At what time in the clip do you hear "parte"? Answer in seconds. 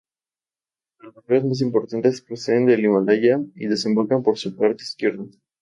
4.55-4.81